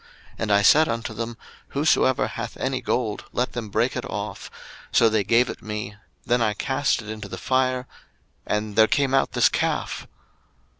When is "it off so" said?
3.95-5.09